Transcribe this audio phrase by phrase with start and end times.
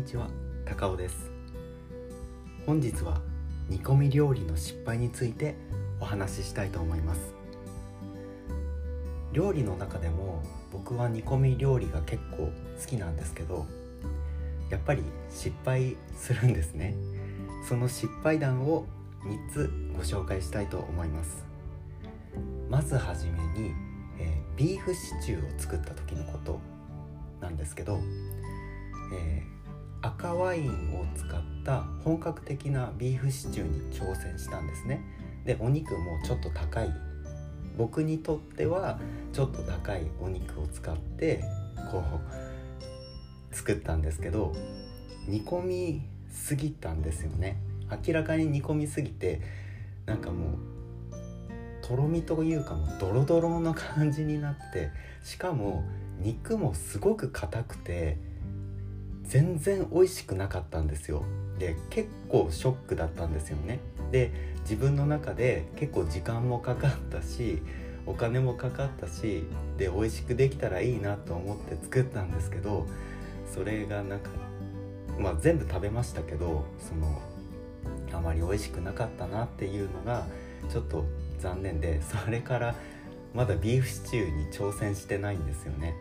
[0.00, 0.28] にちは
[0.64, 1.30] 高尾です。
[2.64, 3.20] 本日は
[3.68, 5.56] 煮込み料理の失敗について
[6.00, 7.34] お話ししたいと思います。
[9.34, 10.42] 料理の中でも
[10.72, 12.50] 僕は煮込み料理が結構
[12.80, 13.66] 好きなんですけど
[14.70, 16.94] やっぱり失敗するんですね。
[17.68, 18.86] その失敗談を
[19.26, 21.44] 3つご紹介したいと思います。
[22.70, 23.74] まずはじめに、
[24.18, 26.58] えー、ビーフシチューを作った時のこと
[27.42, 28.00] なんですけど、
[29.12, 29.59] えー、
[30.02, 35.02] 赤ワインを使った本格的なビーフシチューに挑戦したんですね。
[35.44, 36.90] でお肉もちょっと高い。
[37.76, 38.98] 僕にとっては
[39.32, 41.42] ちょっと高いお肉を使って
[41.90, 42.02] こ
[43.52, 44.52] う作ったんですけど
[45.26, 47.58] 煮込みすぎたんですよね。
[48.06, 49.40] 明らかに煮込みすぎて
[50.06, 54.90] なんかもうとろみというかもうドロドロな感じになって
[55.24, 55.84] しかも
[56.20, 58.18] 肉もすごく硬くて
[59.30, 61.22] 全然美味しくなかったんですよ。
[61.60, 63.78] で結構ショックだったんですよね。
[64.10, 67.62] で自分の中で結構時間もかかったし
[68.06, 69.44] お金もかかったし
[69.78, 72.86] で美味しくできたらいいなと思って作ったんですけど
[73.54, 74.30] それがなんか
[75.16, 77.22] まあ全部食べましたけどその
[78.12, 80.26] あまり美味しくなかったなっていうのが
[80.68, 81.04] ちょっと
[81.38, 82.74] 残念でそれから
[83.32, 85.94] まだビーフシチューに挑戦してないんですよね。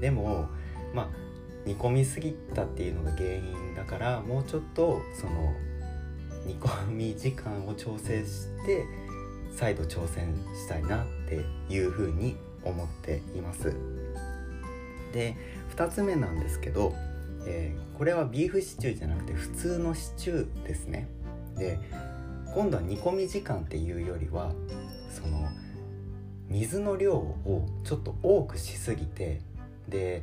[0.00, 0.46] でも
[0.94, 1.35] まあ
[1.66, 5.52] 煮込みすぎたっていうのが原因だからもうちょっとその
[6.46, 8.86] 煮込み時間を調整して
[9.54, 13.74] 再度挑戦したいなっていうふうに思っています。
[15.12, 15.36] で
[15.76, 16.94] 2つ目なんですけど、
[17.46, 21.08] えー、これはビーフシチューじゃなくて普通のシチューですね。
[21.56, 21.80] で
[22.54, 24.52] 今度は煮込み時間っていうよりは
[25.10, 25.48] その
[26.48, 29.40] 水の量をちょっと多くしすぎて
[29.88, 30.22] で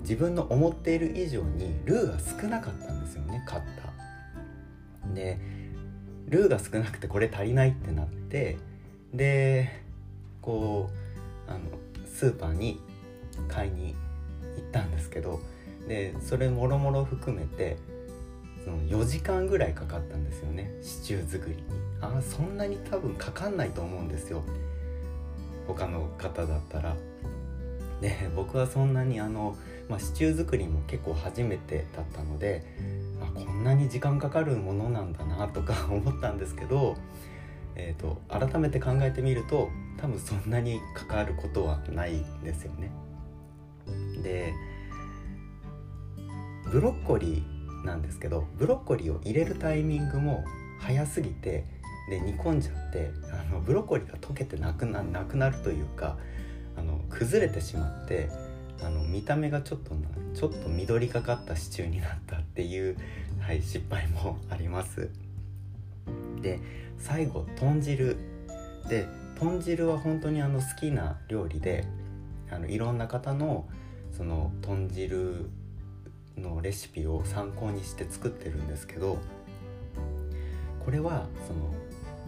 [0.00, 5.14] 自分の思っている以上にルーが少なかったんですよね買った。
[5.14, 5.38] で
[6.28, 8.56] ルーが少なくてこれ足りないってなって
[9.12, 9.82] で
[10.40, 10.88] こ
[11.48, 11.60] うあの
[12.06, 12.80] スーパーに
[13.48, 13.96] 買いに
[14.56, 15.40] 行ったんですけど
[15.88, 17.76] でそれもろもろ含めて
[18.64, 21.62] その4時間ぐらいかかったんですよねシチュー作りに。
[22.00, 24.42] あそんなに多分かかんないと思うんですよ。
[25.66, 26.96] 他の方だったら。
[28.00, 29.56] で 僕はそんなにあの、
[29.88, 32.64] まあ、シチュー作りも結構初めてだったので
[33.20, 36.96] あこんなに時間かかるものなんだなとか 思ったんですけど、
[37.76, 42.90] えーと、改めて考えてみると多分そんなにかかることはないんですよね。
[44.22, 44.52] で
[46.70, 50.44] ブロッコリーなんですけどブロッコリーを入れるタイミングも
[50.78, 51.64] 早すぎて
[52.08, 56.16] で煮込んじゃってあのブロッコリーが溶けてなくななくなるというか
[57.10, 58.30] 崩れてしまって
[58.82, 59.90] あの見た目がちょっと
[60.34, 62.96] ちょっと緑がかったシチューになったっていう、
[63.40, 65.10] はい、失敗もあります。
[66.40, 66.60] で
[66.98, 68.16] 最後豚汁。
[68.88, 69.06] で
[69.38, 71.84] 豚汁は本当にあの好きな料理で
[72.50, 73.66] あのいろんな方の
[74.10, 75.48] その豚汁
[76.36, 79.18] のレシピを参考にして作ってるんですけど
[80.84, 81.72] これはその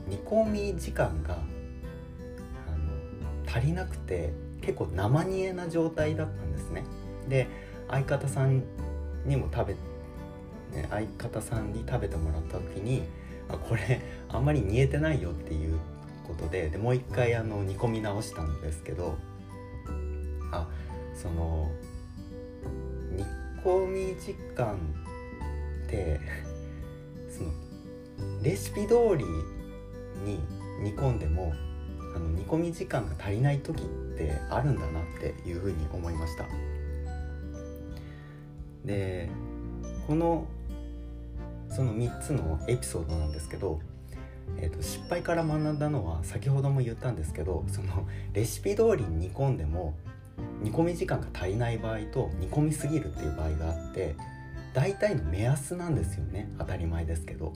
[0.09, 4.32] 煮込み時間があの足りなくて
[4.62, 6.84] 結構生煮えな状態だったんですね。
[7.28, 7.49] で
[7.89, 8.62] 相方さん
[9.27, 9.77] にも食べ
[10.73, 13.03] ね、相方さんに食べてもらった時に
[13.49, 15.78] あこれあんまり煮えてないよっていう
[16.27, 19.19] ことででもう一回あの煮込み直したんですけど
[20.50, 20.67] あ
[21.15, 21.71] その
[23.11, 23.25] 煮
[23.62, 24.77] 込み時間
[25.87, 26.21] って
[27.29, 27.50] その
[28.43, 29.25] レシピ通り
[30.25, 30.41] に
[30.81, 31.53] 煮込んでも
[32.15, 33.87] あの煮込み時間が足りない時っ
[34.17, 36.47] てあるんだなっていうふうに思いました。
[38.84, 39.31] で
[40.06, 40.47] この
[41.71, 43.81] その3つのエピソードなんですけど、
[44.59, 49.94] えーと、失敗から学んだのは先ほども言ったんですけどそのレシピ通りに煮込んでも
[50.61, 54.17] 煮込み時間が足りない場合と煮込みすぎるっていう場合があって
[54.75, 56.50] 大体の目安なんですよね。
[56.59, 57.53] 当たり前ですけど。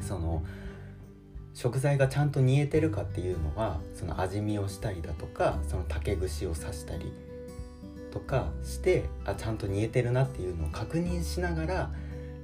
[0.00, 0.42] その
[1.58, 7.12] 食材がちゃんと煮えてるかっていうのはその味見をしたりだとかその竹串を刺したり
[8.12, 11.90] とかしてあちゃんと煮えてるなっていうのを確認しながら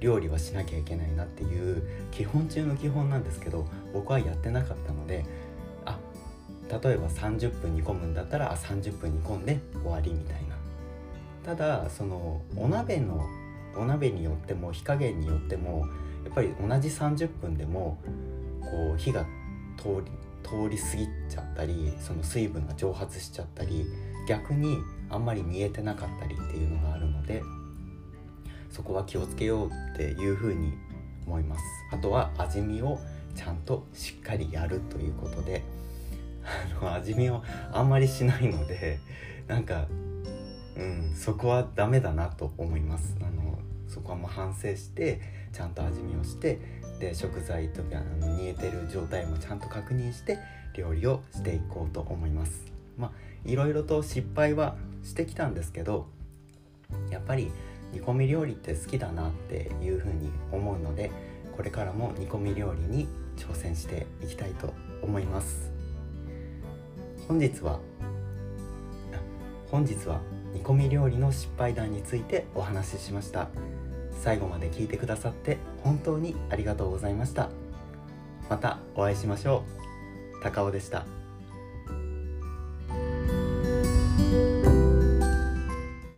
[0.01, 1.81] 料理はしなきゃいけないなっていう
[2.11, 5.23] 基本中の基本なんですけど僕はやってなかったので
[5.85, 5.97] あ
[6.69, 10.57] 例えば30分煮込むんだったらあ30分煮込んで終わりみたいな。
[11.45, 13.25] ただそのお鍋の
[13.77, 15.87] お鍋によっても火加減によっても
[16.25, 17.99] やっぱり同じ30分でも
[18.75, 19.25] こう火が
[19.77, 20.11] 通り
[20.43, 23.85] 通り過ぎちゃったりその水分が蒸発しちゃったり
[24.27, 24.77] 逆に
[25.09, 27.41] あんまり煮えてなかったりっていうのがあるので
[28.69, 30.73] そこは気をつけようっていうふうに
[31.25, 31.61] 思います。
[31.91, 32.99] あとは味見を
[33.33, 35.63] ちゃんとしっかりやるということで
[36.43, 38.99] あの味見をあんまりしないので
[39.47, 39.87] なんか
[40.75, 43.15] うんそこはダメだなと思います。
[43.21, 45.21] あのそこはもう反省して
[45.53, 46.59] ちゃんと味見をして
[46.99, 50.39] で食材とかあの煮えてる状態もちゃんと確認して
[50.73, 52.65] 料理をしていこうと思います。
[52.97, 53.11] まあ
[53.45, 56.07] いろいろと失敗はしてきたんですけど
[57.09, 57.51] やっぱり
[57.93, 61.11] 煮込み料理って好きだなっていうふうに思うので
[61.55, 65.71] これからも煮込み料理に挑戦していきたいと思います。
[67.27, 67.79] 本日は
[69.71, 70.21] 本日は
[70.53, 73.49] 煮込み料理の失敗談についてお話ししました。
[74.21, 77.49] 最後まで聞いてくださって本当にありがとうございました。
[78.49, 79.63] またお会いしましょ
[80.39, 80.43] う。
[80.43, 81.14] 高尾でした。